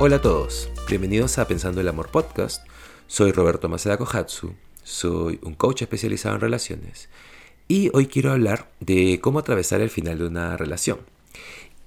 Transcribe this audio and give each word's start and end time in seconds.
Hola 0.00 0.16
a 0.16 0.22
todos, 0.22 0.70
bienvenidos 0.88 1.38
a 1.38 1.48
Pensando 1.48 1.80
el 1.80 1.88
Amor 1.88 2.08
Podcast. 2.12 2.64
Soy 3.08 3.32
Roberto 3.32 3.68
Maceda 3.68 3.96
Kohatsu, 3.96 4.54
soy 4.84 5.40
un 5.42 5.54
coach 5.54 5.82
especializado 5.82 6.36
en 6.36 6.40
relaciones 6.40 7.08
y 7.66 7.90
hoy 7.92 8.06
quiero 8.06 8.30
hablar 8.30 8.70
de 8.78 9.18
cómo 9.20 9.40
atravesar 9.40 9.80
el 9.80 9.90
final 9.90 10.18
de 10.18 10.28
una 10.28 10.56
relación. 10.56 11.00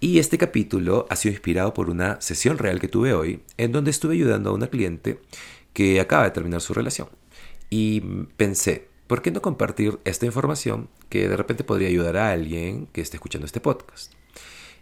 Y 0.02 0.20
este 0.20 0.38
capítulo 0.38 1.08
ha 1.10 1.16
sido 1.16 1.32
inspirado 1.32 1.74
por 1.74 1.90
una 1.90 2.20
sesión 2.20 2.58
real 2.58 2.82
que 2.82 2.90
tuve 2.90 3.14
hoy 3.14 3.44
en 3.56 3.72
donde 3.72 3.92
estuve 3.92 4.16
ayudando 4.16 4.50
a 4.50 4.56
una 4.56 4.68
cliente 4.68 5.22
que 5.72 6.02
acaba 6.02 6.26
de 6.26 6.32
terminar 6.32 6.60
su 6.60 6.74
relación. 6.74 7.08
Y 7.70 8.02
pensé, 8.36 8.90
¿por 9.08 9.22
qué 9.22 9.32
no 9.32 9.42
compartir 9.42 10.00
esta 10.04 10.26
información 10.26 10.90
que 11.08 11.30
de 11.30 11.38
repente 11.38 11.64
podría 11.64 11.88
ayudar 11.88 12.18
a 12.18 12.32
alguien 12.32 12.88
que 12.88 13.00
esté 13.00 13.16
escuchando 13.16 13.46
este 13.46 13.62
podcast? 13.62 14.12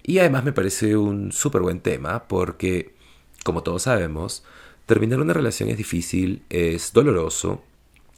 Y 0.02 0.18
además 0.18 0.44
me 0.46 0.54
parece 0.54 0.98
un 0.98 1.32
súper 1.32 1.62
buen 1.62 1.80
tema 1.80 2.28
porque 2.28 2.98
como 3.44 3.64
todos 3.64 3.84
sabemos, 3.84 4.44
terminar 4.86 5.20
una 5.20 5.34
relación 5.34 5.70
es 5.70 5.78
difícil, 5.78 6.44
es 6.50 6.94
doloroso, 6.94 7.64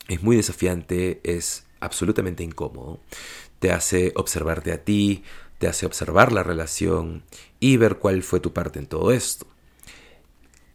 es 0.07 0.23
muy 0.23 0.35
desafiante, 0.35 1.19
es 1.23 1.65
absolutamente 1.79 2.43
incómodo. 2.43 2.99
Te 3.59 3.71
hace 3.71 4.13
observarte 4.15 4.71
a 4.71 4.83
ti, 4.83 5.23
te 5.57 5.67
hace 5.67 5.85
observar 5.85 6.31
la 6.31 6.43
relación 6.43 7.23
y 7.59 7.77
ver 7.77 7.97
cuál 7.97 8.23
fue 8.23 8.39
tu 8.39 8.53
parte 8.53 8.79
en 8.79 8.87
todo 8.87 9.11
esto. 9.11 9.45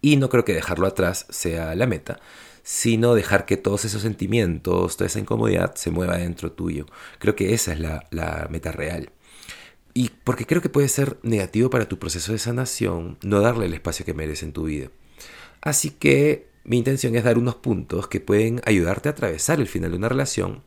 Y 0.01 0.17
no 0.17 0.29
creo 0.29 0.45
que 0.45 0.55
dejarlo 0.55 0.87
atrás 0.87 1.27
sea 1.31 1.75
la 1.75 1.87
meta, 1.87 2.21
sino 2.63 3.15
dejar 3.15 3.47
que 3.47 3.57
todos 3.57 3.85
esos 3.85 4.03
sentimientos, 4.03 4.97
toda 4.97 5.07
esa 5.07 5.19
incomodidad 5.19 5.75
se 5.75 5.91
mueva 5.91 6.19
dentro 6.19 6.53
tuyo. 6.53 6.87
Creo 7.19 7.35
que 7.35 7.55
esa 7.55 7.73
es 7.73 7.81
la, 7.81 8.07
la 8.11 8.47
meta 8.51 8.71
real. 8.71 9.11
Y 9.97 10.11
porque 10.25 10.45
creo 10.45 10.61
que 10.61 10.69
puede 10.69 10.89
ser 10.89 11.17
negativo 11.23 11.71
para 11.71 11.89
tu 11.89 11.99
proceso 11.99 12.33
de 12.33 12.39
sanación 12.39 13.17
no 13.23 13.41
darle 13.41 13.65
el 13.65 13.73
espacio 13.73 14.05
que 14.05 14.13
merece 14.13 14.45
en 14.45 14.53
tu 14.53 14.65
vida. 14.65 14.91
Así 15.63 15.89
que 15.89 16.49
mi 16.65 16.77
intención 16.77 17.17
es 17.17 17.25
dar 17.25 17.39
unos 17.39 17.55
puntos 17.55 18.07
que 18.07 18.21
pueden 18.21 18.61
ayudarte 18.67 19.09
a 19.09 19.13
atravesar 19.13 19.59
el 19.59 19.69
final 19.69 19.93
de 19.93 19.97
una 19.97 20.11
relación 20.11 20.63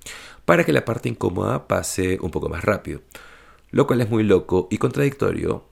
para 0.45 0.63
que 0.63 0.73
la 0.73 0.83
parte 0.83 1.09
incómoda 1.09 1.67
pase 1.67 2.17
un 2.23 2.31
poco 2.31 2.49
más 2.49 2.63
rápido. 2.63 3.02
Lo 3.69 3.86
cual 3.86 4.02
es 4.02 4.09
muy 4.09 4.23
loco 4.23 4.67
y 4.71 4.80
contradictorio, 4.80 5.64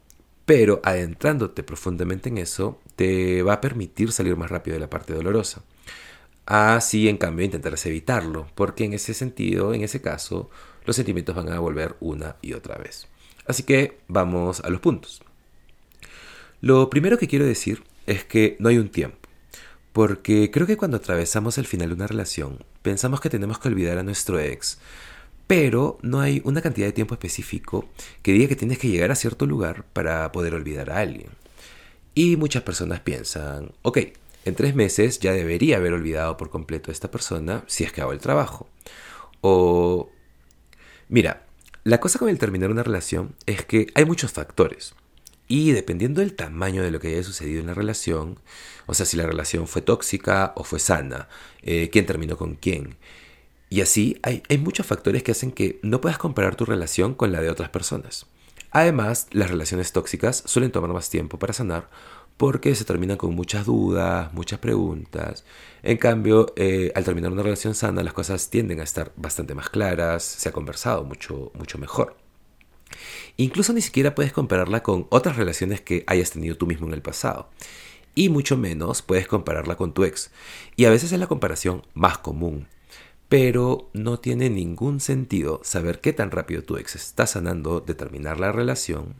pero 0.45 0.79
adentrándote 0.83 1.63
profundamente 1.63 2.29
en 2.29 2.37
eso 2.37 2.79
te 2.95 3.41
va 3.41 3.53
a 3.53 3.61
permitir 3.61 4.11
salir 4.11 4.35
más 4.35 4.51
rápido 4.51 4.75
de 4.75 4.81
la 4.81 4.91
parte 4.91 5.15
dolorosa. 5.15 5.63
Así, 6.45 7.09
en 7.09 7.17
cambio, 7.17 7.43
intentarás 7.43 7.87
evitarlo, 7.87 8.45
porque 8.53 8.83
en 8.85 8.93
ese 8.93 9.15
sentido, 9.15 9.73
en 9.73 9.81
ese 9.81 9.99
caso, 9.99 10.51
los 10.85 10.95
sentimientos 10.95 11.35
van 11.35 11.49
a 11.49 11.57
volver 11.57 11.95
una 11.99 12.35
y 12.43 12.53
otra 12.53 12.77
vez. 12.77 13.07
Así 13.47 13.63
que 13.63 13.99
vamos 14.07 14.61
a 14.61 14.69
los 14.69 14.81
puntos. 14.81 15.21
Lo 16.61 16.89
primero 16.89 17.17
que 17.17 17.27
quiero 17.27 17.45
decir 17.45 17.83
es 18.05 18.23
que 18.25 18.57
no 18.59 18.69
hay 18.69 18.77
un 18.77 18.89
tiempo. 18.89 19.17
Porque 19.93 20.51
creo 20.51 20.67
que 20.67 20.77
cuando 20.77 20.97
atravesamos 20.97 21.57
el 21.57 21.65
final 21.65 21.89
de 21.89 21.95
una 21.95 22.07
relación, 22.07 22.63
pensamos 22.83 23.19
que 23.19 23.29
tenemos 23.29 23.57
que 23.57 23.67
olvidar 23.69 23.97
a 23.97 24.03
nuestro 24.03 24.39
ex, 24.39 24.77
pero 25.47 25.97
no 26.03 26.19
hay 26.19 26.41
una 26.45 26.61
cantidad 26.61 26.85
de 26.85 26.93
tiempo 26.93 27.15
específico 27.15 27.89
que 28.21 28.33
diga 28.33 28.47
que 28.47 28.55
tienes 28.55 28.77
que 28.77 28.89
llegar 28.89 29.11
a 29.11 29.15
cierto 29.15 29.45
lugar 29.45 29.85
para 29.93 30.31
poder 30.31 30.53
olvidar 30.53 30.91
a 30.91 30.99
alguien. 30.99 31.29
Y 32.13 32.35
muchas 32.35 32.63
personas 32.63 32.99
piensan, 32.99 33.71
ok, 33.81 33.99
en 34.45 34.55
tres 34.55 34.75
meses 34.75 35.19
ya 35.19 35.31
debería 35.33 35.77
haber 35.77 35.93
olvidado 35.93 36.37
por 36.37 36.49
completo 36.49 36.91
a 36.91 36.93
esta 36.93 37.09
persona 37.09 37.63
si 37.67 37.83
es 37.83 37.91
que 37.91 38.01
hago 38.01 38.11
el 38.11 38.19
trabajo. 38.19 38.69
O, 39.41 40.09
mira, 41.09 41.46
la 41.87 42.01
cosa 42.01 42.19
con 42.19 42.27
el 42.27 42.37
terminar 42.37 42.69
una 42.69 42.83
relación 42.83 43.33
es 43.45 43.63
que 43.63 43.87
hay 43.95 44.03
muchos 44.03 44.33
factores. 44.33 44.93
Y 45.47 45.71
dependiendo 45.71 46.19
del 46.19 46.33
tamaño 46.33 46.83
de 46.83 46.91
lo 46.91 46.99
que 46.99 47.07
haya 47.07 47.23
sucedido 47.23 47.61
en 47.61 47.67
la 47.67 47.73
relación, 47.73 48.41
o 48.87 48.93
sea, 48.93 49.05
si 49.05 49.15
la 49.15 49.25
relación 49.25 49.69
fue 49.69 49.81
tóxica 49.81 50.51
o 50.57 50.65
fue 50.65 50.81
sana, 50.81 51.29
eh, 51.61 51.89
quién 51.89 52.05
terminó 52.05 52.35
con 52.35 52.55
quién. 52.55 52.97
Y 53.69 53.79
así 53.79 54.19
hay, 54.21 54.43
hay 54.49 54.57
muchos 54.57 54.85
factores 54.85 55.23
que 55.23 55.31
hacen 55.31 55.53
que 55.53 55.79
no 55.81 56.01
puedas 56.01 56.17
comparar 56.17 56.57
tu 56.57 56.65
relación 56.65 57.13
con 57.13 57.31
la 57.31 57.39
de 57.39 57.49
otras 57.49 57.69
personas. 57.69 58.25
Además, 58.71 59.27
las 59.31 59.49
relaciones 59.49 59.93
tóxicas 59.93 60.43
suelen 60.45 60.73
tomar 60.73 60.91
más 60.91 61.09
tiempo 61.09 61.39
para 61.39 61.53
sanar 61.53 61.89
porque 62.37 62.75
se 62.75 62.85
terminan 62.85 63.17
con 63.17 63.33
muchas 63.33 63.65
dudas, 63.65 64.31
muchas 64.33 64.59
preguntas. 64.59 65.43
En 65.81 65.97
cambio, 65.97 66.53
eh, 66.55 66.91
al 66.95 67.03
terminar 67.03 67.31
una 67.31 67.41
relación 67.41 67.73
sana, 67.73 68.03
las 68.03 68.13
cosas 68.13 68.49
tienden 68.49 68.79
a 68.79 68.83
estar 68.83 69.11
bastante 69.15 69.55
más 69.55 69.69
claras, 69.69 70.23
se 70.23 70.47
ha 70.47 70.51
conversado 70.51 71.03
mucho, 71.03 71.51
mucho 71.55 71.79
mejor. 71.79 72.15
Incluso 73.37 73.73
ni 73.73 73.81
siquiera 73.81 74.15
puedes 74.15 74.33
compararla 74.33 74.83
con 74.83 75.07
otras 75.09 75.35
relaciones 75.35 75.81
que 75.81 76.03
hayas 76.07 76.31
tenido 76.31 76.55
tú 76.55 76.67
mismo 76.67 76.87
en 76.87 76.93
el 76.93 77.01
pasado. 77.01 77.49
Y 78.15 78.29
mucho 78.29 78.55
menos 78.57 79.01
puedes 79.01 79.27
compararla 79.27 79.75
con 79.75 79.93
tu 79.93 80.03
ex. 80.03 80.31
Y 80.75 80.85
a 80.85 80.89
veces 80.89 81.11
es 81.11 81.19
la 81.19 81.27
comparación 81.27 81.83
más 81.93 82.19
común. 82.19 82.67
Pero 83.29 83.89
no 83.93 84.19
tiene 84.19 84.49
ningún 84.49 84.99
sentido 84.99 85.59
saber 85.63 86.01
qué 86.01 86.13
tan 86.13 86.31
rápido 86.31 86.63
tu 86.63 86.77
ex 86.77 86.95
está 86.95 87.27
sanando 87.27 87.81
de 87.81 87.93
terminar 87.93 88.39
la 88.39 88.51
relación 88.51 89.15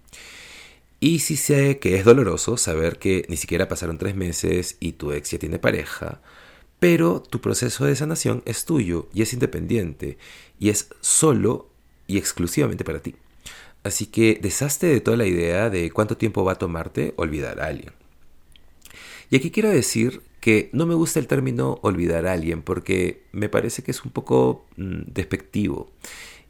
y 1.00 1.20
sí 1.20 1.38
sé 1.38 1.80
que 1.80 1.96
es 1.96 2.06
doloroso 2.06 2.58
saber 2.58 2.98
que 2.98 3.26
ni 3.30 3.38
siquiera 3.38 3.68
pasaron 3.68 3.98
tres 3.98 4.16
meses 4.16 4.78
y 4.80 4.94
tu 4.94 5.12
ex 5.12 5.32
ya 5.32 5.40
tiene 5.40 5.60
pareja, 5.60 6.22
pero 6.80 7.22
tu 7.22 7.40
proceso 7.42 7.86
de 7.86 7.96
sanación 7.96 8.42
es 8.46 8.66
tuyo 8.66 9.08
y 9.14 9.22
es 9.22 9.34
independiente 9.34 10.18
y 10.60 10.70
es 10.70 10.90
solo 11.02 11.70
y 12.08 12.18
exclusivamente 12.18 12.84
para 12.84 13.02
ti. 13.02 13.16
Así 13.84 14.08
que 14.08 14.40
deshazte 14.42 14.88
de 14.88 15.02
toda 15.02 15.18
la 15.18 15.26
idea 15.26 15.70
de 15.70 15.92
cuánto 15.92 16.18
tiempo 16.18 16.44
va 16.44 16.54
a 16.54 16.60
tomarte 16.60 17.14
olvidar 17.16 17.60
a 17.60 17.68
alguien. 17.68 17.94
Y 19.30 19.36
aquí 19.36 19.52
quiero 19.52 19.70
decir 19.70 20.22
que 20.40 20.70
no 20.74 20.86
me 20.86 20.96
gusta 20.96 21.20
el 21.20 21.28
término 21.28 21.80
olvidar 21.82 22.26
a 22.28 22.34
alguien 22.34 22.62
porque 22.62 23.24
me 23.32 23.50
parece 23.50 23.84
que 23.84 23.92
es 23.92 24.04
un 24.04 24.12
poco 24.12 24.66
mm, 24.78 25.02
despectivo. 25.14 25.92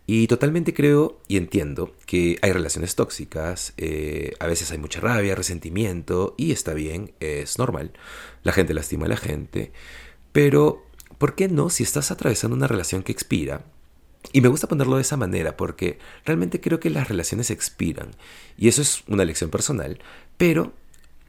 Y 0.09 0.27
totalmente 0.27 0.73
creo 0.73 1.19
y 1.27 1.35
entiendo 1.35 1.93
que 2.05 2.39
hay 2.41 2.53
relaciones 2.53 2.95
tóxicas, 2.95 3.73
eh, 3.75 4.33
a 4.39 4.47
veces 4.47 4.71
hay 4.71 4.77
mucha 4.77 5.01
rabia, 5.01 5.35
resentimiento, 5.35 6.33
y 6.37 6.53
está 6.53 6.73
bien, 6.73 7.11
es 7.19 7.57
normal. 7.59 7.91
La 8.41 8.53
gente 8.53 8.73
lastima 8.73 9.05
a 9.05 9.09
la 9.09 9.17
gente. 9.17 9.73
Pero, 10.31 10.85
¿por 11.17 11.35
qué 11.35 11.49
no 11.49 11.69
si 11.69 11.83
estás 11.83 12.09
atravesando 12.09 12.55
una 12.55 12.67
relación 12.67 13.03
que 13.03 13.11
expira? 13.11 13.65
Y 14.31 14.39
me 14.39 14.47
gusta 14.47 14.67
ponerlo 14.67 14.95
de 14.95 15.01
esa 15.01 15.17
manera 15.17 15.57
porque 15.57 15.99
realmente 16.23 16.61
creo 16.61 16.79
que 16.79 16.89
las 16.89 17.09
relaciones 17.09 17.51
expiran. 17.51 18.11
Y 18.57 18.69
eso 18.69 18.81
es 18.81 19.03
una 19.07 19.25
lección 19.25 19.49
personal, 19.49 19.99
pero 20.37 20.71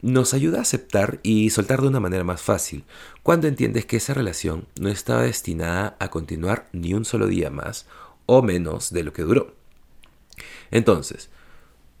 nos 0.01 0.33
ayuda 0.33 0.59
a 0.59 0.61
aceptar 0.61 1.19
y 1.21 1.49
soltar 1.49 1.81
de 1.81 1.89
una 1.89 1.99
manera 1.99 2.23
más 2.23 2.41
fácil 2.41 2.85
cuando 3.23 3.47
entiendes 3.47 3.85
que 3.85 3.97
esa 3.97 4.13
relación 4.13 4.67
no 4.79 4.87
estaba 4.87 5.23
destinada 5.23 5.97
a 5.99 6.09
continuar 6.09 6.69
ni 6.71 6.93
un 6.93 7.03
solo 7.03 7.27
día 7.27 7.49
más 7.49 7.85
o 8.29 8.43
menos 8.43 8.93
de 8.93 9.03
lo 9.03 9.11
que 9.11 9.23
duró. 9.23 9.55
Entonces, 10.69 11.29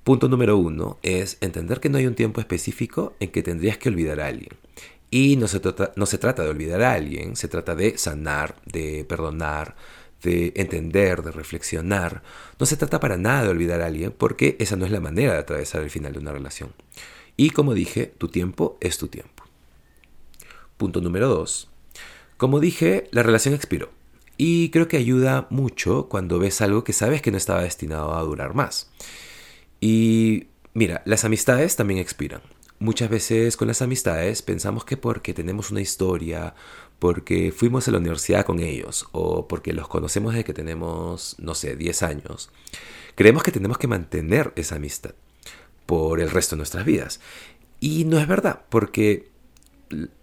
punto 0.03 0.29
número 0.29 0.57
uno 0.57 0.99
es 1.01 1.37
entender 1.41 1.79
que 1.79 1.89
no 1.89 1.97
hay 1.97 2.05
un 2.05 2.13
tiempo 2.13 2.39
específico 2.39 3.15
en 3.19 3.31
que 3.31 3.41
tendrías 3.41 3.79
que 3.79 3.89
olvidar 3.89 4.19
a 4.19 4.27
alguien. 4.27 4.51
Y 5.09 5.37
no 5.37 5.47
se, 5.47 5.59
trata, 5.59 5.91
no 5.95 6.05
se 6.05 6.19
trata 6.19 6.43
de 6.43 6.49
olvidar 6.49 6.83
a 6.83 6.93
alguien, 6.93 7.35
se 7.35 7.47
trata 7.47 7.73
de 7.73 7.97
sanar, 7.97 8.57
de 8.65 9.05
perdonar, 9.05 9.75
de 10.21 10.53
entender, 10.55 11.23
de 11.23 11.31
reflexionar. 11.31 12.21
No 12.59 12.67
se 12.67 12.77
trata 12.77 12.99
para 12.99 13.17
nada 13.17 13.45
de 13.45 13.49
olvidar 13.49 13.81
a 13.81 13.87
alguien 13.87 14.13
porque 14.15 14.55
esa 14.59 14.75
no 14.75 14.85
es 14.85 14.91
la 14.91 14.99
manera 14.99 15.33
de 15.33 15.39
atravesar 15.39 15.81
el 15.81 15.89
final 15.89 16.13
de 16.13 16.19
una 16.19 16.31
relación. 16.31 16.73
Y 17.37 17.49
como 17.49 17.73
dije, 17.73 18.13
tu 18.19 18.27
tiempo 18.27 18.77
es 18.81 18.99
tu 18.99 19.07
tiempo. 19.07 19.45
Punto 20.77 21.01
número 21.01 21.27
dos. 21.27 21.69
Como 22.37 22.59
dije, 22.59 23.07
la 23.09 23.23
relación 23.23 23.55
expiró. 23.55 23.89
Y 24.41 24.69
creo 24.69 24.87
que 24.87 24.95
ayuda 24.95 25.47
mucho 25.49 26.07
cuando 26.07 26.39
ves 26.39 26.61
algo 26.61 26.85
que 26.85 26.93
sabes 26.93 27.21
que 27.21 27.29
no 27.29 27.35
estaba 27.35 27.61
destinado 27.61 28.15
a 28.15 28.23
durar 28.23 28.53
más. 28.53 28.89
Y 29.81 30.47
mira, 30.73 31.01
las 31.03 31.25
amistades 31.25 31.75
también 31.75 31.99
expiran. 31.99 32.41
Muchas 32.79 33.09
veces 33.09 33.57
con 33.57 33.67
las 33.67 33.81
amistades 33.81 34.41
pensamos 34.41 34.85
que 34.85 34.95
porque 34.95 35.33
tenemos 35.33 35.71
una 35.71 35.81
historia, 35.81 36.55
porque 36.99 37.51
fuimos 37.51 37.89
a 37.89 37.91
la 37.91 37.97
universidad 37.97 38.45
con 38.45 38.61
ellos 38.61 39.09
o 39.11 39.45
porque 39.49 39.73
los 39.73 39.89
conocemos 39.89 40.31
desde 40.31 40.45
que 40.45 40.53
tenemos, 40.53 41.35
no 41.39 41.53
sé, 41.53 41.75
10 41.75 42.03
años, 42.03 42.49
creemos 43.15 43.43
que 43.43 43.51
tenemos 43.51 43.77
que 43.77 43.87
mantener 43.87 44.53
esa 44.55 44.77
amistad 44.77 45.15
por 45.85 46.21
el 46.21 46.31
resto 46.31 46.55
de 46.55 46.59
nuestras 46.59 46.85
vidas. 46.85 47.19
Y 47.81 48.05
no 48.05 48.17
es 48.17 48.27
verdad, 48.29 48.61
porque 48.69 49.28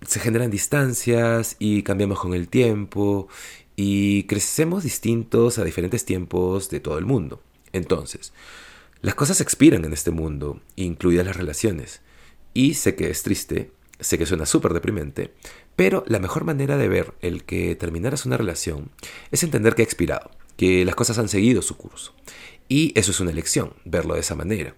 se 0.03 0.21
generan 0.21 0.51
distancias 0.51 1.57
y 1.59 1.83
cambiamos 1.83 2.21
con 2.21 2.35
el 2.35 2.49
tiempo 2.49 3.29
y 3.75 4.25
crecemos 4.25 4.85
distintos 4.85 5.59
a 5.59 5.65
diferentes 5.65 6.05
tiempos 6.05 6.71
de 6.71 6.81
todo 6.81 6.99
el 6.99 7.05
mundo. 7.05 7.43
Entonces, 7.73 8.33
las 9.03 9.15
cosas 9.15 9.41
expiran 9.41 9.85
en 9.85 9.93
este 9.93 10.11
mundo, 10.11 10.61
incluidas 10.77 11.27
las 11.27 11.37
relaciones. 11.37 12.01
Y 12.55 12.75
sé 12.75 12.95
que 12.95 13.11
es 13.11 13.23
triste, 13.23 13.71
sé 14.01 14.19
que 14.19 14.27
suena 14.27 14.47
súper 14.47 14.73
deprimente, 14.73 15.35
pero 15.77 16.05
la 16.07 16.19
mejor 16.19 16.45
manera 16.45 16.79
de 16.79 16.89
ver 16.89 17.15
el 17.21 17.45
que 17.45 17.77
terminaras 17.77 18.25
una 18.25 18.39
relación 18.39 18.91
es 19.31 19.43
entender 19.43 19.75
que 19.75 19.83
ha 19.83 19.85
expirado, 19.85 20.31
que 20.57 20.85
las 20.85 20.95
cosas 20.95 21.19
han 21.19 21.29
seguido 21.29 21.61
su 21.61 21.77
curso. 21.77 22.15
Y 22.69 22.99
eso 22.99 23.11
es 23.11 23.21
una 23.21 23.31
elección, 23.31 23.75
verlo 23.85 24.15
de 24.15 24.21
esa 24.21 24.35
manera. 24.35 24.75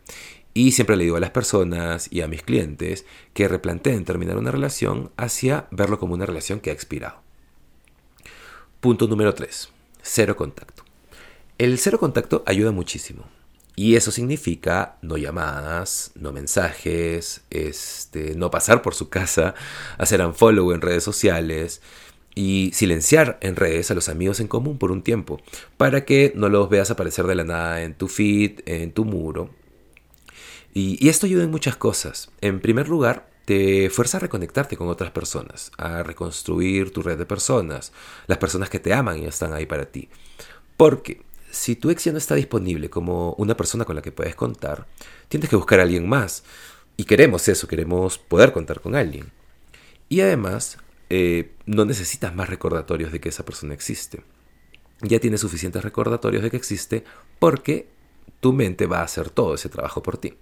Y 0.59 0.73
siempre 0.73 0.97
le 0.97 1.05
digo 1.05 1.17
a 1.17 1.21
las 1.21 1.31
personas 1.31 2.09
y 2.11 2.21
a 2.21 2.27
mis 2.27 2.43
clientes 2.43 3.07
que 3.33 3.47
replanteen 3.47 4.05
terminar 4.05 4.37
una 4.39 4.51
relación 4.51 5.13
hacia 5.17 5.69
verlo 5.71 6.01
como 6.01 6.15
una 6.15 6.27
relación 6.27 6.59
que 6.59 6.71
ha 6.71 6.73
expirado. 6.73 7.23
Punto 8.81 9.07
número 9.07 9.33
3. 9.35 9.69
Cero 10.03 10.35
contacto. 10.35 10.83
El 11.59 11.79
cero 11.79 12.01
contacto 12.01 12.43
ayuda 12.45 12.73
muchísimo. 12.73 13.23
Y 13.77 13.95
eso 13.95 14.11
significa 14.11 14.97
no 15.01 15.17
llamadas, 15.17 16.11
no 16.17 16.33
mensajes, 16.33 17.43
este, 17.51 18.35
no 18.35 18.51
pasar 18.51 18.83
por 18.83 18.97
su 18.97 19.09
casa, 19.09 19.55
hacer 19.97 20.21
unfollow 20.27 20.73
en 20.73 20.81
redes 20.81 21.05
sociales 21.05 21.83
y 22.35 22.73
silenciar 22.75 23.39
en 23.43 23.55
redes 23.55 23.93
a 23.93 23.95
los 23.95 24.09
amigos 24.09 24.41
en 24.41 24.49
común 24.49 24.77
por 24.77 24.91
un 24.91 25.03
tiempo, 25.03 25.41
para 25.77 26.05
que 26.05 26.33
no 26.35 26.49
los 26.49 26.69
veas 26.69 26.91
aparecer 26.91 27.29
de 27.29 27.37
la 27.37 27.45
nada 27.45 27.85
en 27.85 27.95
tu 27.95 28.09
feed, 28.09 28.63
en 28.67 28.91
tu 28.91 29.05
muro. 29.05 29.51
Y, 30.75 31.09
esto 31.09 31.27
ayuda 31.27 31.45
en 31.45 31.51
muchas 31.51 31.77
cosas. 31.77 32.31
En 32.41 32.61
primer 32.61 32.89
lugar, 32.89 33.29
te 33.45 33.91
fuerza 33.91 34.19
a 34.19 34.21
reconectarte 34.21 34.77
con 34.77 34.89
otras 34.89 35.11
personas, 35.11 35.73
a 35.79 36.03
reconstruir 36.03 36.93
tu 36.93 37.03
red 37.03 37.19
de 37.19 37.27
personas, 37.27 37.93
las 38.27 38.39
personas 38.39 38.69
que 38.69 38.79
te 38.79 38.93
aman 38.93 39.19
y 39.19 39.27
están 39.27 39.53
ahí 39.53 39.67
para 39.67 39.87
ti. 39.87 40.09
Porque 40.77 41.23
si 41.51 41.75
tu 41.75 41.91
ex 41.91 42.07
no 42.09 42.19
está 42.19 42.35
disponible 42.35 42.91
como 42.91 43.33
una 43.39 43.57
persona 43.57 43.85
con 43.85 43.97
la 43.97 44.03
que 44.03 44.13
puedes 44.13 44.35
contar, 44.35 44.87
tienes 45.29 45.49
que 45.49 45.57
buscar 45.57 45.81
a 45.81 45.85
alguien 45.85 46.09
más. 46.09 46.45
Y 46.97 47.05
queremos 47.05 47.49
eso, 47.49 47.67
queremos 47.69 48.19
poder 48.19 48.53
contar 48.53 48.81
con 48.81 48.95
alguien. 48.95 49.31
Y 50.09 50.21
además, 50.21 50.79
eh, 51.11 51.53
no 51.65 51.85
necesitas 51.85 52.35
más 52.35 52.49
recordatorios 52.49 53.13
de 53.13 53.21
que 53.21 53.31
esa 53.31 53.45
persona 53.45 53.75
existe. 53.75 54.23
Ya 55.01 55.21
tienes 55.21 55.41
suficientes 55.41 55.83
recordatorios 55.83 56.43
de 56.43 56.51
que 56.51 56.57
existe 56.57 57.05
porque 57.39 57.89
tu 58.41 58.53
mente 58.53 58.87
va 58.87 59.01
a 59.01 59.05
hacer 59.05 59.31
todo 59.31 59.55
ese 59.55 59.69
trabajo 59.69 60.03
por 60.03 60.19
ti. 60.19 60.35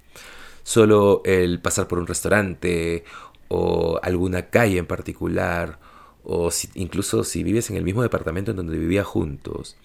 Solo 0.62 1.22
el 1.24 1.60
pasar 1.60 1.86
por 1.88 1.98
un 1.98 2.06
restaurante 2.06 3.04
o 3.48 3.98
alguna 4.02 4.50
calle 4.50 4.78
en 4.78 4.86
particular 4.86 5.78
o 6.24 6.50
incluso 6.74 7.22
si 7.22 7.44
vives 7.44 7.70
en 7.70 7.76
el 7.76 7.84
mismo 7.84 8.02
departamento 8.02 8.50
en 8.50 8.56
donde 8.56 8.76
vivía 8.78 9.04
juntos, 9.04 9.76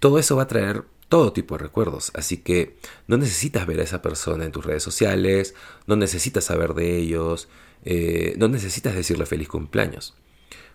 todo 0.00 0.18
eso 0.18 0.34
va 0.34 0.42
a 0.42 0.48
traer 0.48 0.84
todo 1.08 1.32
tipo 1.32 1.56
de 1.56 1.62
recuerdos. 1.64 2.10
Así 2.14 2.38
que 2.38 2.76
no 3.06 3.18
necesitas 3.18 3.66
ver 3.66 3.80
a 3.80 3.84
esa 3.84 4.02
persona 4.02 4.44
en 4.44 4.52
tus 4.52 4.64
redes 4.64 4.82
sociales, 4.82 5.54
no 5.86 5.96
necesitas 5.96 6.44
saber 6.44 6.74
de 6.74 6.96
ellos, 6.96 7.48
eh, 7.84 8.34
no 8.38 8.48
necesitas 8.48 8.94
decirle 8.94 9.26
feliz 9.26 9.48
cumpleaños. 9.48 10.14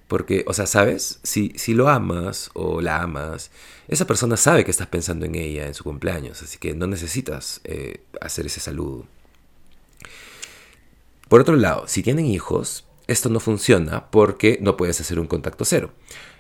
Porque, 0.08 0.46
o 0.48 0.54
sea, 0.54 0.68
¿sabes? 0.68 1.20
Si, 1.24 1.54
si 1.56 1.74
lo 1.74 1.90
amas 1.90 2.52
o 2.54 2.82
la 2.82 3.02
amas, 3.02 3.52
esa 3.88 4.06
persona 4.06 4.38
sabe 4.38 4.64
que 4.64 4.72
estás 4.72 4.88
pensando 4.88 5.26
en 5.26 5.36
ella 5.36 5.68
en 5.68 5.74
su 5.74 5.84
cumpleaños, 5.84 6.42
así 6.44 6.58
que 6.58 6.74
no 6.76 6.88
necesitas 6.88 7.62
eh, 7.64 8.02
hacer 8.22 8.46
ese 8.46 8.60
saludo. 8.60 9.06
Por 11.28 11.42
otro 11.42 11.56
lado, 11.56 11.88
si 11.88 12.04
tienen 12.04 12.28
hijos, 12.28 12.86
esto 13.08 13.30
no 13.30 13.40
funciona 13.40 14.10
porque 14.12 14.60
no 14.62 14.78
puedes 14.78 15.02
hacer 15.02 15.20
un 15.20 15.28
contacto 15.28 15.66
cero. 15.66 15.92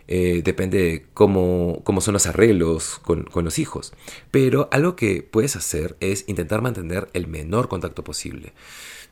Eh, 0.07 0.41
depende 0.43 0.77
de 0.77 1.05
cómo, 1.15 1.81
son 1.99 2.13
los 2.13 2.27
arreglos 2.27 2.99
con, 3.03 3.23
con, 3.23 3.43
los 3.45 3.57
hijos. 3.57 3.93
Pero 4.29 4.69
algo 4.71 4.95
que 4.95 5.23
puedes 5.23 5.55
hacer 5.55 5.97
es 5.99 6.25
intentar 6.27 6.61
mantener 6.61 7.09
el 7.13 7.27
menor 7.27 7.67
contacto 7.67 8.03
posible 8.03 8.53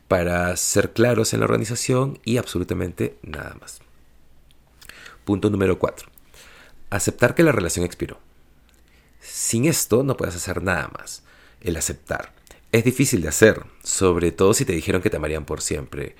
para 0.06 0.56
ser 0.56 0.92
claros 0.92 1.32
en 1.34 1.40
la 1.40 1.46
organización 1.46 2.20
y 2.24 2.36
absolutamente 2.36 3.16
nada 3.22 3.56
más. 3.60 3.83
Punto 5.24 5.50
número 5.50 5.78
4. 5.78 6.08
Aceptar 6.90 7.34
que 7.34 7.42
la 7.42 7.52
relación 7.52 7.84
expiró. 7.84 8.18
Sin 9.20 9.64
esto 9.64 10.02
no 10.02 10.16
puedes 10.16 10.36
hacer 10.36 10.62
nada 10.62 10.90
más. 10.98 11.22
El 11.60 11.76
aceptar. 11.76 12.32
Es 12.72 12.84
difícil 12.84 13.22
de 13.22 13.28
hacer, 13.28 13.62
sobre 13.82 14.32
todo 14.32 14.52
si 14.54 14.64
te 14.64 14.72
dijeron 14.72 15.00
que 15.00 15.10
te 15.10 15.16
amarían 15.16 15.44
por 15.44 15.60
siempre 15.62 16.16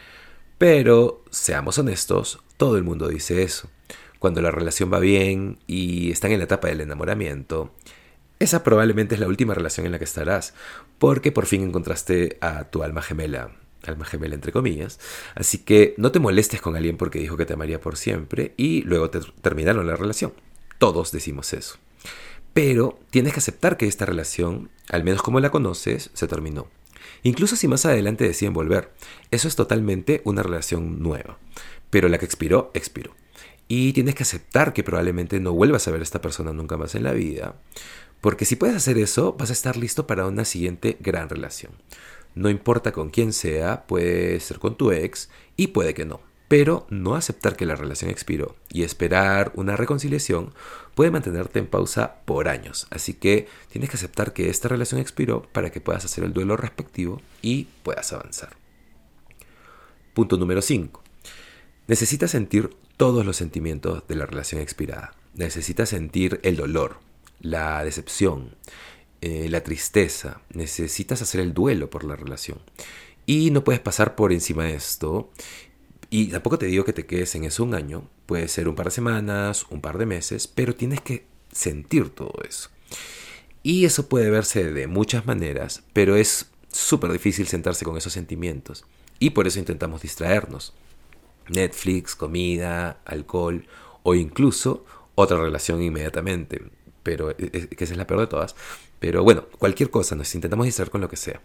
pero, 0.59 1.23
seamos 1.31 1.79
honestos, 1.79 2.41
todo 2.57 2.77
el 2.77 2.85
mundo 2.85 3.09
dice 3.09 3.43
eso. 3.43 3.69
Cuando 4.19 4.41
la 4.41 4.53
relación 4.53 4.93
va 4.93 5.01
bien 5.01 5.59
y 5.67 6.11
están 6.13 6.33
en 6.33 6.39
la 6.39 6.45
etapa 6.45 6.69
del 6.69 6.81
enamoramiento, 6.81 7.75
esa 8.39 8.63
probablemente 8.63 9.15
es 9.15 9.21
la 9.21 9.27
última 9.27 9.55
relación 9.55 9.85
en 9.85 9.93
la 9.93 9.99
que 9.99 10.05
estarás, 10.05 10.55
porque 10.99 11.33
por 11.33 11.47
fin 11.47 11.65
encontraste 11.65 12.39
a 12.41 12.65
tu 12.65 12.83
alma 12.83 13.03
gemela, 13.03 13.51
alma 13.93 14.05
gemela 14.05 14.35
entre 14.35 14.53
comillas, 14.53 15.01
así 15.35 15.59
que 15.59 15.95
no 15.97 16.13
te 16.13 16.21
molestes 16.21 16.61
con 16.61 16.77
alguien 16.77 16.97
porque 16.97 17.19
dijo 17.19 17.37
que 17.37 17.47
te 17.47 17.55
amaría 17.55 17.81
por 17.81 17.97
siempre 17.97 18.55
y 18.57 18.83
luego 18.83 19.11
te 19.11 19.21
terminaron 19.41 19.87
la 19.87 19.97
relación. 19.97 20.33
Todos 20.79 21.13
decimos 21.13 21.53
eso. 21.53 21.79
Pero 22.53 23.01
tienes 23.11 23.33
que 23.33 23.41
aceptar 23.41 23.77
que 23.77 23.87
esta 23.87 24.07
relación, 24.07 24.71
al 24.89 25.03
menos 25.03 25.23
como 25.23 25.41
la 25.41 25.51
conoces, 25.51 26.11
se 26.15 26.29
terminó. 26.29 26.69
Incluso 27.23 27.57
si 27.57 27.69
más 27.69 27.87
adelante 27.87 28.25
deciden 28.25 28.53
volver. 28.53 28.93
Eso 29.31 29.49
es 29.49 29.57
totalmente 29.57 30.21
una 30.25 30.43
relación 30.43 31.03
nueva. 31.03 31.39
Pero 31.91 32.09
la 32.09 32.19
que 32.19 32.27
expiró, 32.27 32.71
expiró. 32.75 33.15
Y 33.67 33.93
tienes 33.93 34.15
que 34.15 34.23
aceptar 34.23 34.73
que 34.73 34.85
probablemente 34.85 35.41
no 35.41 35.53
vuelvas 35.53 35.89
a 35.89 35.91
ver 35.91 36.01
a 36.01 36.05
esta 36.05 36.21
persona 36.21 36.53
nunca 36.53 36.77
más 36.77 36.95
en 36.95 37.03
la 37.03 37.13
vida. 37.13 37.57
Porque 38.21 38.45
si 38.45 38.57
puedes 38.57 38.77
hacer 38.77 38.99
eso, 38.99 39.35
vas 39.39 39.51
a 39.51 39.55
estar 39.55 39.77
listo 39.77 40.07
para 40.07 40.27
una 40.27 40.45
siguiente 40.45 40.97
gran 41.01 41.29
relación. 41.29 41.73
No 42.35 42.51
importa 42.51 42.93
con 42.93 43.11
quién 43.11 43.33
sea, 43.33 43.87
puede 43.87 44.41
ser 44.41 44.59
con 44.59 44.77
tu 44.77 44.91
ex 44.91 45.31
y 45.57 45.69
puede 45.69 45.95
que 45.95 46.05
no. 46.05 46.21
Pero 46.49 46.87
no 46.91 47.15
aceptar 47.15 47.57
que 47.57 47.67
la 47.67 47.77
relación 47.77 48.11
expiró 48.11 48.57
y 48.71 48.83
esperar 48.83 49.53
una 49.55 49.77
reconciliación 49.77 50.53
puede 50.95 51.11
mantenerte 51.11 51.59
en 51.59 51.67
pausa 51.67 52.17
por 52.25 52.49
años. 52.49 52.87
Así 52.91 53.15
que 53.15 53.49
tienes 53.71 53.91
que 53.91 53.97
aceptar 53.97 54.33
que 54.33 54.51
esta 54.51 54.69
relación 54.69 55.01
expiró 55.01 55.43
para 55.53 55.71
que 55.71 55.81
puedas 55.81 56.05
hacer 56.05 56.25
el 56.25 56.33
duelo 56.33 56.57
respectivo 56.57 57.23
y 57.41 57.69
puedas 57.83 58.13
avanzar. 58.13 58.57
Punto 60.13 60.37
número 60.37 60.63
5. 60.63 61.03
Necesitas 61.87 62.31
sentir 62.31 62.71
todos 62.97 63.27
los 63.27 63.37
sentimientos 63.37 64.07
de 64.07 64.15
la 64.15 64.27
relación 64.27 64.61
expirada. 64.61 65.15
Necesitas 65.35 65.89
sentir 65.89 66.41
el 66.45 66.57
dolor, 66.57 66.99
la 67.41 67.83
decepción, 67.85 68.55
eh, 69.25 69.49
la 69.49 69.63
tristeza. 69.63 70.43
Necesitas 70.53 71.23
hacer 71.23 71.41
el 71.41 71.55
duelo 71.55 71.89
por 71.89 72.05
la 72.05 72.15
relación. 72.15 72.59
Y 73.25 73.51
no 73.51 73.65
puedes 73.65 73.81
pasar 73.81 74.17
por 74.17 74.35
encima 74.35 74.65
de 74.65 74.75
esto 74.75 75.31
y 76.11 76.27
tampoco 76.27 76.59
te 76.59 76.67
digo 76.67 76.85
que 76.85 76.93
te 76.93 77.07
quedes 77.07 77.35
en 77.35 77.45
eso 77.45 77.65
un 77.65 77.75
año, 77.75 78.09
puede 78.27 78.49
ser 78.49 78.69
un 78.69 78.75
par 78.75 78.87
de 78.87 78.93
semanas, 78.93 79.67
un 79.71 79.81
par 79.81 79.97
de 79.97 80.05
meses, 80.05 80.47
pero 80.47 80.75
tienes 80.75 81.01
que 81.01 81.25
sentir 81.51 82.11
todo 82.11 82.35
eso. 82.47 82.69
Y 83.63 83.87
eso 83.87 84.11
puede 84.11 84.29
verse 84.29 84.73
de 84.73 84.87
muchas 84.87 85.25
maneras, 85.25 85.83
pero 85.95 86.17
es 86.17 86.51
súper 86.71 87.11
difícil 87.11 87.47
sentarse 87.47 87.87
con 87.87 87.97
esos 87.97 88.13
sentimientos. 88.13 88.85
Y 89.19 89.31
por 89.31 89.47
eso 89.47 89.59
intentamos 89.59 90.03
distraernos. 90.03 90.75
Netflix, 91.49 92.15
comida, 92.15 93.01
alcohol 93.07 93.67
o 94.03 94.15
incluso 94.15 94.85
otra 95.15 95.41
relación 95.41 95.83
inmediatamente. 95.83 96.63
Pero 97.05 97.31
e, 97.31 97.37
e, 97.39 97.69
que 97.69 97.85
esa 97.85 97.95
es 97.95 97.99
la 97.99 98.09
peor 98.09 98.21
de 98.21 98.27
todas. 98.27 98.57
Pero 98.99 99.23
bueno, 99.23 99.47
cualquier 99.59 99.91
cosa, 99.91 100.17
nos 100.17 100.35
intentamos 100.35 100.67
distraer 100.67 100.91
con 100.91 101.01
lo 101.01 101.09
que 101.09 101.17
sea. 101.17 101.41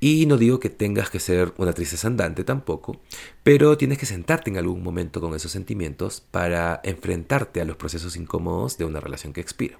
Y 0.00 0.26
no 0.26 0.36
digo 0.36 0.60
que 0.60 0.68
tengas 0.68 1.08
que 1.08 1.20
ser 1.20 1.54
una 1.56 1.72
tristeza 1.72 2.08
andante 2.08 2.44
tampoco, 2.44 3.00
pero 3.42 3.78
tienes 3.78 3.98
que 3.98 4.06
sentarte 4.06 4.50
en 4.50 4.58
algún 4.58 4.82
momento 4.82 5.20
con 5.20 5.34
esos 5.34 5.50
sentimientos 5.50 6.20
para 6.20 6.80
enfrentarte 6.84 7.60
a 7.60 7.64
los 7.64 7.76
procesos 7.76 8.16
incómodos 8.16 8.78
de 8.78 8.84
una 8.84 9.00
relación 9.00 9.32
que 9.32 9.40
expira. 9.40 9.78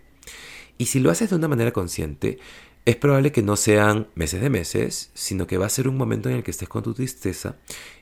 Y 0.79 0.87
si 0.87 1.01
lo 1.01 1.11
haces 1.11 1.31
de 1.31 1.37
una 1.37 1.49
manera 1.49 1.73
consciente, 1.73 2.39
es 2.85 2.97
probable 2.97 3.33
que 3.33 3.43
no 3.43 3.57
sean 3.57 4.09
meses 4.15 4.41
de 4.41 4.49
meses, 4.49 5.11
sino 5.13 5.47
que 5.47 5.59
va 5.59 5.67
a 5.67 5.71
ser 5.71 5.89
un 5.89 5.97
momento 5.97 6.31
en 6.31 6.37
el 6.37 6.43
que 6.43 6.53
estés 6.53 6.69
con 6.69 6.83
tu 6.83 6.95
tristeza 6.95 7.57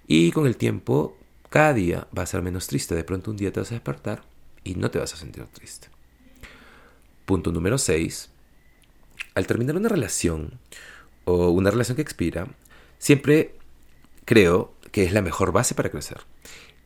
y 0.07 0.31
con 0.31 0.47
el 0.47 0.57
tiempo 0.57 1.17
cada 1.49 1.73
día 1.75 2.07
va 2.17 2.23
a 2.23 2.27
ser 2.27 2.43
menos 2.43 2.67
triste. 2.67 2.95
De 2.95 3.03
pronto 3.03 3.31
un 3.31 3.37
día 3.37 3.53
te 3.53 3.61
vas 3.61 3.73
a 3.73 3.75
despertar 3.75 4.23
y 4.63 4.75
no 4.75 4.91
te 4.91 4.99
vas 4.99 5.13
a 5.13 5.17
sentir 5.17 5.45
triste. 5.47 5.96
Punto 7.27 7.51
número 7.51 7.77
6. 7.77 8.31
Al 9.35 9.47
terminar 9.47 9.77
una 9.77 9.89
relación, 9.89 10.61
o 11.25 11.51
una 11.51 11.73
relación 11.73 11.97
que 11.97 12.03
expira, 12.03 12.47
siempre 12.99 13.57
creo 14.25 14.73
que 14.93 15.03
es 15.03 15.13
la 15.13 15.23
mejor 15.23 15.51
base 15.51 15.75
para 15.75 15.91
crecer. 15.91 16.21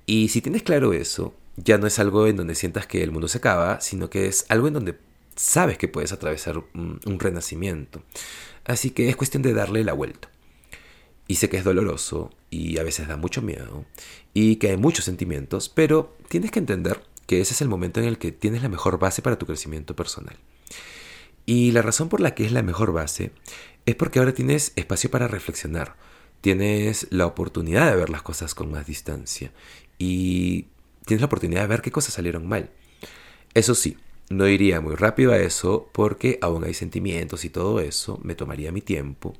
Y 0.06 0.28
si 0.28 0.40
tienes 0.40 0.62
claro 0.62 0.94
eso, 0.94 1.34
ya 1.56 1.76
no 1.76 1.86
es 1.86 1.98
algo 1.98 2.26
en 2.26 2.36
donde 2.36 2.54
sientas 2.54 2.86
que 2.86 3.02
el 3.02 3.10
mundo 3.10 3.28
se 3.28 3.36
acaba, 3.36 3.82
sino 3.82 4.08
que 4.08 4.26
es 4.26 4.46
algo 4.48 4.66
en 4.66 4.74
donde 4.74 4.98
sabes 5.36 5.76
que 5.76 5.88
puedes 5.88 6.12
atravesar 6.12 6.64
un, 6.74 7.00
renacimiento. 7.20 8.02
Así 8.64 8.92
que 8.92 9.10
es 9.10 9.16
cuestión 9.16 9.42
de 9.42 9.52
darle 9.52 9.84
la 9.84 9.92
vuelta. 9.92 10.30
Y 11.28 11.36
sé 11.36 11.50
que 11.50 11.58
es 11.58 11.64
doloroso 11.64 12.30
y 12.48 12.78
a 12.78 12.82
veces 12.82 13.08
da 13.08 13.16
mucho 13.16 13.42
miedo 13.42 13.84
y 14.34 14.56
que 14.56 14.70
hay 14.70 14.76
muchos 14.78 15.04
sentimientos, 15.04 15.68
pero 15.68 16.16
tienes 16.28 16.50
que 16.50 16.58
entender 16.58 17.02
que 17.30 17.40
ese 17.40 17.54
es 17.54 17.60
el 17.60 17.68
momento 17.68 18.00
en 18.00 18.06
el 18.06 18.18
que 18.18 18.32
tienes 18.32 18.60
la 18.60 18.68
mejor 18.68 18.98
base 18.98 19.22
para 19.22 19.38
tu 19.38 19.46
crecimiento 19.46 19.94
personal. 19.94 20.36
Y 21.46 21.70
la 21.70 21.80
razón 21.80 22.08
por 22.08 22.20
la 22.20 22.34
que 22.34 22.44
es 22.44 22.50
la 22.50 22.64
mejor 22.64 22.92
base 22.92 23.30
es 23.86 23.94
porque 23.94 24.18
ahora 24.18 24.34
tienes 24.34 24.72
espacio 24.74 25.12
para 25.12 25.28
reflexionar, 25.28 25.94
tienes 26.40 27.06
la 27.10 27.26
oportunidad 27.26 27.88
de 27.88 27.96
ver 27.96 28.10
las 28.10 28.22
cosas 28.22 28.56
con 28.56 28.72
más 28.72 28.84
distancia 28.84 29.52
y 29.96 30.66
tienes 31.06 31.20
la 31.20 31.26
oportunidad 31.26 31.60
de 31.60 31.68
ver 31.68 31.82
qué 31.82 31.92
cosas 31.92 32.14
salieron 32.14 32.48
mal. 32.48 32.70
Eso 33.54 33.76
sí, 33.76 33.96
no 34.28 34.48
iría 34.48 34.80
muy 34.80 34.96
rápido 34.96 35.30
a 35.30 35.38
eso 35.38 35.88
porque 35.92 36.40
aún 36.42 36.64
hay 36.64 36.74
sentimientos 36.74 37.44
y 37.44 37.50
todo 37.50 37.78
eso, 37.78 38.18
me 38.24 38.34
tomaría 38.34 38.72
mi 38.72 38.80
tiempo, 38.80 39.36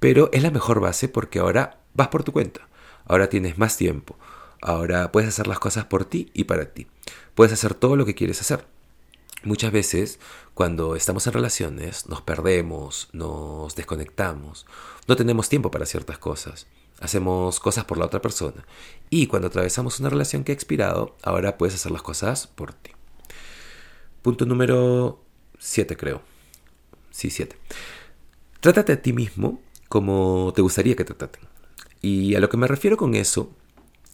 pero 0.00 0.30
es 0.32 0.42
la 0.42 0.50
mejor 0.50 0.80
base 0.80 1.10
porque 1.10 1.40
ahora 1.40 1.82
vas 1.92 2.08
por 2.08 2.24
tu 2.24 2.32
cuenta, 2.32 2.66
ahora 3.04 3.28
tienes 3.28 3.58
más 3.58 3.76
tiempo, 3.76 4.16
ahora 4.62 5.12
puedes 5.12 5.28
hacer 5.28 5.46
las 5.46 5.58
cosas 5.58 5.84
por 5.84 6.06
ti 6.06 6.30
y 6.32 6.44
para 6.44 6.72
ti, 6.72 6.86
puedes 7.36 7.52
hacer 7.52 7.74
todo 7.74 7.94
lo 7.94 8.04
que 8.04 8.16
quieres 8.16 8.40
hacer. 8.40 8.66
Muchas 9.44 9.70
veces 9.70 10.18
cuando 10.54 10.96
estamos 10.96 11.26
en 11.28 11.34
relaciones 11.34 12.08
nos 12.08 12.22
perdemos, 12.22 13.08
nos 13.12 13.76
desconectamos, 13.76 14.66
no 15.06 15.14
tenemos 15.14 15.48
tiempo 15.48 15.70
para 15.70 15.86
ciertas 15.86 16.18
cosas, 16.18 16.66
hacemos 16.98 17.60
cosas 17.60 17.84
por 17.84 17.98
la 17.98 18.06
otra 18.06 18.22
persona 18.22 18.64
y 19.10 19.28
cuando 19.28 19.48
atravesamos 19.48 20.00
una 20.00 20.08
relación 20.08 20.42
que 20.42 20.50
ha 20.50 20.54
expirado, 20.54 21.14
ahora 21.22 21.58
puedes 21.58 21.76
hacer 21.76 21.92
las 21.92 22.02
cosas 22.02 22.48
por 22.48 22.72
ti. 22.72 22.90
Punto 24.22 24.46
número 24.46 25.22
7 25.58 25.96
creo. 25.96 26.22
Sí, 27.10 27.30
7. 27.30 27.56
Trátate 28.60 28.94
a 28.94 29.02
ti 29.02 29.12
mismo 29.12 29.60
como 29.88 30.52
te 30.56 30.62
gustaría 30.62 30.96
que 30.96 31.04
te 31.04 31.14
traten. 31.14 31.44
Y 32.00 32.34
a 32.34 32.40
lo 32.40 32.48
que 32.48 32.56
me 32.56 32.66
refiero 32.66 32.96
con 32.96 33.14
eso 33.14 33.52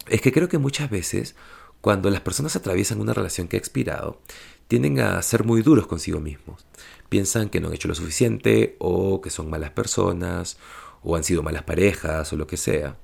es 0.08 0.20
que 0.20 0.32
creo 0.32 0.48
que 0.48 0.58
muchas 0.58 0.90
veces 0.90 1.36
cuando 1.82 2.08
las 2.10 2.20
personas 2.20 2.56
atraviesan 2.56 3.00
una 3.00 3.12
relación 3.12 3.48
que 3.48 3.56
ha 3.56 3.58
expirado, 3.58 4.22
tienden 4.68 5.00
a 5.00 5.20
ser 5.20 5.44
muy 5.44 5.62
duros 5.62 5.88
consigo 5.88 6.20
mismos. 6.20 6.64
Piensan 7.08 7.50
que 7.50 7.60
no 7.60 7.68
han 7.68 7.74
hecho 7.74 7.88
lo 7.88 7.94
suficiente 7.94 8.76
o 8.78 9.20
que 9.20 9.30
son 9.30 9.50
malas 9.50 9.72
personas 9.72 10.56
o 11.02 11.16
han 11.16 11.24
sido 11.24 11.42
malas 11.42 11.64
parejas 11.64 12.32
o 12.32 12.36
lo 12.36 12.46
que 12.46 12.56
sea. 12.56 12.96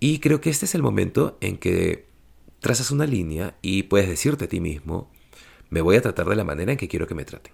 Y 0.00 0.18
creo 0.18 0.40
que 0.40 0.50
este 0.50 0.66
es 0.66 0.74
el 0.74 0.82
momento 0.82 1.38
en 1.40 1.56
que 1.56 2.06
trazas 2.58 2.90
una 2.90 3.06
línea 3.06 3.56
y 3.62 3.84
puedes 3.84 4.08
decirte 4.08 4.46
a 4.46 4.48
ti 4.48 4.58
mismo, 4.58 5.08
me 5.70 5.80
voy 5.80 5.94
a 5.94 6.02
tratar 6.02 6.28
de 6.28 6.36
la 6.36 6.44
manera 6.44 6.72
en 6.72 6.78
que 6.78 6.88
quiero 6.88 7.06
que 7.06 7.14
me 7.14 7.24
traten. 7.24 7.52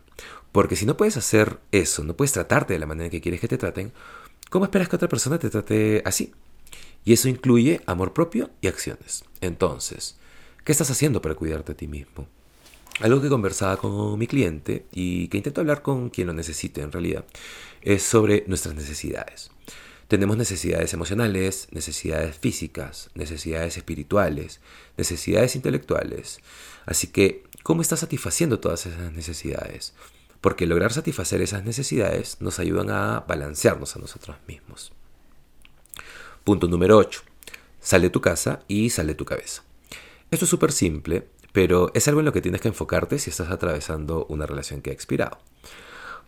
Porque 0.52 0.74
si 0.74 0.86
no 0.86 0.96
puedes 0.96 1.18
hacer 1.18 1.60
eso, 1.70 2.02
no 2.02 2.16
puedes 2.16 2.32
tratarte 2.32 2.72
de 2.72 2.78
la 2.78 2.86
manera 2.86 3.04
en 3.04 3.10
que 3.10 3.20
quieres 3.20 3.42
que 3.42 3.48
te 3.48 3.58
traten, 3.58 3.92
¿cómo 4.48 4.64
esperas 4.64 4.88
que 4.88 4.96
otra 4.96 5.08
persona 5.08 5.38
te 5.38 5.50
trate 5.50 6.02
así? 6.06 6.32
Y 7.04 7.12
eso 7.12 7.28
incluye 7.28 7.82
amor 7.86 8.14
propio 8.14 8.50
y 8.62 8.68
acciones. 8.68 9.24
Entonces, 9.42 10.18
¿qué 10.64 10.72
estás 10.72 10.90
haciendo 10.90 11.20
para 11.22 11.34
cuidarte 11.34 11.72
a 11.72 11.76
ti 11.76 11.88
mismo? 11.88 12.26
Algo 13.00 13.20
que 13.20 13.28
conversaba 13.28 13.76
con 13.78 14.18
mi 14.18 14.26
cliente 14.26 14.86
y 14.92 15.28
que 15.28 15.38
intento 15.38 15.60
hablar 15.60 15.82
con 15.82 16.10
quien 16.10 16.26
lo 16.26 16.32
necesite 16.32 16.82
en 16.82 16.92
realidad 16.92 17.24
es 17.80 18.02
sobre 18.02 18.44
nuestras 18.46 18.74
necesidades. 18.74 19.50
Tenemos 20.08 20.36
necesidades 20.36 20.92
emocionales, 20.92 21.68
necesidades 21.70 22.36
físicas, 22.36 23.10
necesidades 23.14 23.78
espirituales, 23.78 24.60
necesidades 24.98 25.56
intelectuales. 25.56 26.40
Así 26.84 27.06
que, 27.06 27.44
¿cómo 27.62 27.80
estás 27.80 28.00
satisfaciendo 28.00 28.60
todas 28.60 28.84
esas 28.84 29.12
necesidades? 29.12 29.94
Porque 30.42 30.66
lograr 30.66 30.92
satisfacer 30.92 31.40
esas 31.40 31.64
necesidades 31.64 32.36
nos 32.40 32.58
ayudan 32.58 32.90
a 32.90 33.20
balancearnos 33.20 33.96
a 33.96 34.00
nosotros 34.00 34.36
mismos. 34.46 34.92
Punto 36.44 36.68
número 36.68 36.98
8. 36.98 37.22
Sale 37.80 38.08
de 38.08 38.10
tu 38.10 38.20
casa 38.20 38.60
y 38.68 38.90
sale 38.90 39.12
de 39.12 39.14
tu 39.14 39.24
cabeza. 39.24 39.62
Esto 40.32 40.46
es 40.46 40.50
súper 40.50 40.72
simple 40.72 41.28
pero 41.52 41.90
es 41.94 42.08
algo 42.08 42.20
en 42.20 42.26
lo 42.26 42.32
que 42.32 42.40
tienes 42.40 42.60
que 42.60 42.68
enfocarte 42.68 43.18
si 43.18 43.30
estás 43.30 43.50
atravesando 43.50 44.26
una 44.28 44.46
relación 44.46 44.80
que 44.80 44.90
ha 44.90 44.94
expirado. 44.94 45.38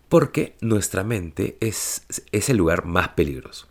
Porque 0.09 0.55
nuestra 0.61 1.03
mente 1.03 1.57
es, 1.61 2.05
es 2.31 2.51
el 2.51 2.59
lugar 2.59 2.85
más 2.85 3.09
peligroso. 3.11 3.67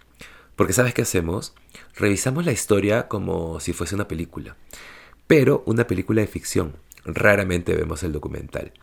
Porque 0.55 0.73
sabes 0.73 0.93
qué 0.93 1.03
hacemos? 1.03 1.53
Revisamos 1.95 2.45
la 2.45 2.51
historia 2.51 3.07
como 3.07 3.59
si 3.59 3.71
fuese 3.71 3.95
una 3.95 4.07
película. 4.07 4.57
Pero 5.27 5.63
una 5.67 5.87
película 5.87 6.21
de 6.21 6.27
ficción. 6.27 6.75
Raramente 7.05 7.75
vemos 7.75 8.03
el 8.03 8.11
documental. 8.11 8.73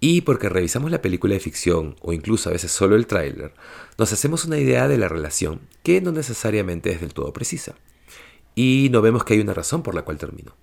Y 0.00 0.22
porque 0.22 0.48
revisamos 0.48 0.90
la 0.90 1.02
película 1.02 1.34
de 1.34 1.40
ficción 1.40 1.94
o 2.00 2.12
incluso 2.12 2.48
a 2.48 2.52
veces 2.52 2.72
solo 2.72 2.96
el 2.96 3.06
tráiler, 3.06 3.52
nos 3.98 4.12
hacemos 4.12 4.46
una 4.46 4.58
idea 4.58 4.88
de 4.88 4.96
la 4.96 5.08
relación 5.08 5.60
que 5.82 6.00
no 6.00 6.10
necesariamente 6.10 6.90
es 6.90 7.00
del 7.00 7.12
todo 7.12 7.32
precisa. 7.32 7.76
Y 8.54 8.88
no 8.90 9.02
vemos 9.02 9.24
que 9.24 9.34
hay 9.34 9.40
una 9.40 9.54
razón 9.54 9.82
por 9.82 9.94
la 9.94 10.02
cual 10.02 10.18
terminó. 10.18 10.56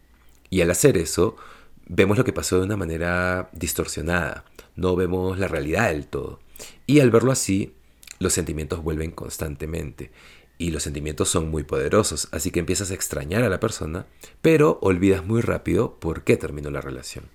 Y 0.49 0.61
al 0.61 0.71
hacer 0.71 0.97
eso, 0.97 1.35
vemos 1.87 2.17
lo 2.17 2.23
que 2.23 2.33
pasó 2.33 2.57
de 2.57 2.65
una 2.65 2.77
manera 2.77 3.49
distorsionada, 3.53 4.45
no 4.75 4.95
vemos 4.95 5.39
la 5.39 5.47
realidad 5.47 5.89
del 5.89 6.07
todo. 6.07 6.39
Y 6.85 6.99
al 6.99 7.11
verlo 7.11 7.31
así, 7.31 7.73
los 8.19 8.33
sentimientos 8.33 8.83
vuelven 8.83 9.11
constantemente. 9.11 10.11
Y 10.59 10.71
los 10.71 10.83
sentimientos 10.83 11.29
son 11.29 11.49
muy 11.49 11.63
poderosos, 11.63 12.29
así 12.31 12.49
que 12.49 12.59
empiezas 12.59 12.89
a 12.89 12.95
extrañar 12.95 13.43
a 13.43 13.49
la 13.49 13.59
persona, 13.59 14.07
pero 14.41 14.79
olvidas 14.81 15.23
muy 15.23 15.41
rápido 15.41 15.99
por 15.99 16.23
qué 16.23 16.35
terminó 16.35 16.71
la 16.71 16.81
relación. 16.81 17.25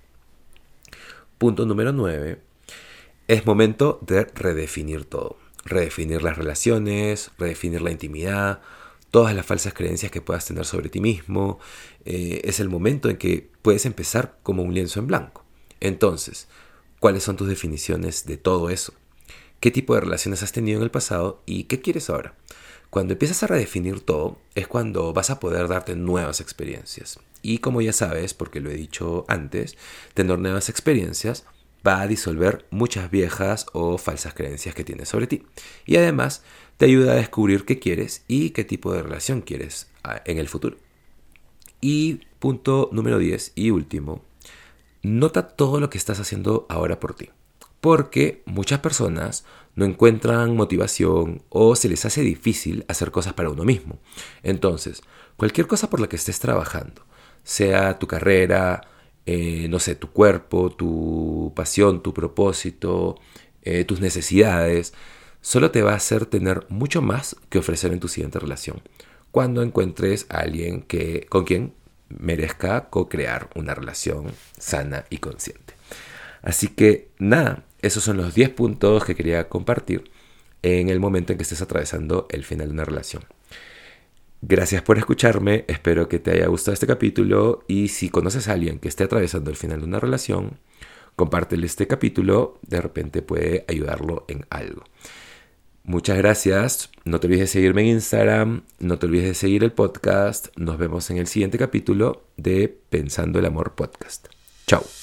Punto 1.37 1.65
número 1.65 1.93
9. 1.93 2.41
Es 3.27 3.45
momento 3.45 3.99
de 4.01 4.25
redefinir 4.25 5.05
todo. 5.05 5.37
Redefinir 5.63 6.21
las 6.21 6.37
relaciones, 6.37 7.31
redefinir 7.37 7.81
la 7.81 7.91
intimidad, 7.91 8.61
todas 9.13 9.35
las 9.35 9.45
falsas 9.45 9.75
creencias 9.75 10.11
que 10.11 10.21
puedas 10.21 10.43
tener 10.43 10.65
sobre 10.65 10.89
ti 10.89 10.99
mismo. 10.99 11.59
Eh, 12.03 12.41
es 12.45 12.59
el 12.59 12.67
momento 12.67 13.11
en 13.11 13.17
que 13.17 13.47
puedes 13.61 13.85
empezar 13.85 14.39
como 14.41 14.63
un 14.63 14.73
lienzo 14.73 14.99
en 14.99 15.05
blanco. 15.05 15.45
Entonces, 15.79 16.47
¿cuáles 16.99 17.21
son 17.21 17.37
tus 17.37 17.47
definiciones 17.47 18.25
de 18.25 18.37
todo 18.37 18.71
eso? 18.71 18.95
¿Qué 19.59 19.69
tipo 19.69 19.93
de 19.93 20.01
relaciones 20.01 20.41
has 20.41 20.51
tenido 20.51 20.79
en 20.79 20.83
el 20.83 20.89
pasado 20.89 21.43
y 21.45 21.65
qué 21.65 21.79
quieres 21.79 22.09
ahora? 22.09 22.33
Cuando 22.89 23.13
empiezas 23.13 23.43
a 23.43 23.47
redefinir 23.47 24.01
todo 24.01 24.39
es 24.55 24.67
cuando 24.67 25.13
vas 25.13 25.29
a 25.29 25.39
poder 25.39 25.67
darte 25.67 25.95
nuevas 25.95 26.41
experiencias. 26.41 27.19
Y 27.43 27.59
como 27.59 27.81
ya 27.81 27.93
sabes, 27.93 28.33
porque 28.33 28.61
lo 28.61 28.71
he 28.71 28.75
dicho 28.75 29.25
antes, 29.27 29.77
tener 30.15 30.39
nuevas 30.39 30.69
experiencias 30.69 31.45
va 31.85 32.01
a 32.01 32.07
disolver 32.07 32.65
muchas 32.71 33.11
viejas 33.11 33.65
o 33.73 33.97
falsas 33.97 34.33
creencias 34.33 34.73
que 34.75 34.83
tienes 34.83 35.09
sobre 35.09 35.27
ti. 35.27 35.43
Y 35.85 35.97
además 35.97 36.43
te 36.77 36.85
ayuda 36.85 37.13
a 37.13 37.17
descubrir 37.17 37.65
qué 37.65 37.79
quieres 37.79 38.23
y 38.27 38.51
qué 38.51 38.63
tipo 38.63 38.93
de 38.93 39.03
relación 39.03 39.41
quieres 39.41 39.89
ah, 40.03 40.21
en 40.25 40.37
el 40.37 40.47
futuro. 40.47 40.77
Y 41.81 42.21
punto 42.39 42.89
número 42.91 43.19
10 43.19 43.53
y 43.55 43.71
último, 43.71 44.23
nota 45.01 45.49
todo 45.49 45.79
lo 45.79 45.89
que 45.89 45.97
estás 45.97 46.19
haciendo 46.19 46.65
ahora 46.69 46.99
por 46.99 47.13
ti. 47.13 47.29
Porque 47.81 48.41
muchas 48.45 48.79
personas 48.79 49.45
no 49.75 49.83
encuentran 49.83 50.55
motivación 50.55 51.43
o 51.49 51.75
se 51.75 51.89
les 51.89 52.05
hace 52.05 52.21
difícil 52.21 52.85
hacer 52.87 53.11
cosas 53.11 53.33
para 53.33 53.49
uno 53.49 53.65
mismo. 53.65 53.99
Entonces, 54.43 55.01
cualquier 55.35 55.67
cosa 55.67 55.89
por 55.89 55.99
la 55.99 56.07
que 56.07 56.15
estés 56.15 56.39
trabajando, 56.39 57.05
sea 57.43 57.99
tu 57.99 58.07
carrera, 58.07 58.87
eh, 59.25 59.67
no 59.69 59.79
sé, 59.79 59.95
tu 59.95 60.11
cuerpo, 60.11 60.69
tu 60.71 61.53
pasión, 61.55 62.03
tu 62.03 62.13
propósito, 62.13 63.19
eh, 63.61 63.85
tus 63.85 64.01
necesidades, 64.01 64.93
solo 65.41 65.71
te 65.71 65.81
va 65.81 65.93
a 65.93 65.97
hacer 65.97 66.25
tener 66.25 66.65
mucho 66.69 67.01
más 67.01 67.35
que 67.49 67.59
ofrecer 67.59 67.93
en 67.93 67.99
tu 67.99 68.07
siguiente 68.07 68.39
relación. 68.39 68.81
Cuando 69.31 69.63
encuentres 69.63 70.25
a 70.29 70.39
alguien 70.39 70.81
que, 70.81 71.25
con 71.29 71.45
quien 71.45 71.73
merezca 72.09 72.89
co-crear 72.89 73.49
una 73.55 73.73
relación 73.73 74.31
sana 74.57 75.05
y 75.09 75.17
consciente. 75.17 75.73
Así 76.41 76.67
que 76.67 77.09
nada, 77.19 77.63
esos 77.81 78.03
son 78.03 78.17
los 78.17 78.35
10 78.35 78.49
puntos 78.51 79.05
que 79.05 79.15
quería 79.15 79.49
compartir 79.49 80.11
en 80.61 80.89
el 80.89 80.99
momento 80.99 81.31
en 81.31 81.37
que 81.37 81.43
estés 81.43 81.61
atravesando 81.61 82.27
el 82.29 82.43
final 82.43 82.67
de 82.67 82.73
una 82.73 82.85
relación. 82.85 83.23
Gracias 84.45 84.81
por 84.81 84.97
escucharme, 84.97 85.63
espero 85.69 86.09
que 86.09 86.19
te 86.19 86.31
haya 86.31 86.47
gustado 86.47 86.73
este 86.73 86.85
capítulo 86.85 87.63
y 87.65 87.87
si 87.87 88.09
conoces 88.09 88.49
a 88.49 88.51
alguien 88.51 88.77
que 88.77 88.89
esté 88.89 89.05
atravesando 89.05 89.49
el 89.49 89.55
final 89.55 89.79
de 89.79 89.85
una 89.85 90.01
relación, 90.01 90.59
compártele 91.15 91.65
este 91.65 91.87
capítulo, 91.87 92.59
de 92.67 92.81
repente 92.81 93.21
puede 93.21 93.63
ayudarlo 93.69 94.25
en 94.27 94.45
algo. 94.49 94.83
Muchas 95.85 96.17
gracias, 96.17 96.91
no 97.05 97.21
te 97.21 97.27
olvides 97.27 97.43
de 97.43 97.53
seguirme 97.53 97.83
en 97.83 97.87
Instagram, 97.87 98.63
no 98.79 98.99
te 98.99 99.05
olvides 99.05 99.27
de 99.27 99.33
seguir 99.33 99.63
el 99.63 99.71
podcast, 99.71 100.49
nos 100.57 100.77
vemos 100.77 101.09
en 101.09 101.19
el 101.19 101.27
siguiente 101.27 101.57
capítulo 101.57 102.25
de 102.35 102.67
Pensando 102.89 103.39
el 103.39 103.45
Amor 103.45 103.75
Podcast. 103.75 104.27
Chao. 104.67 105.02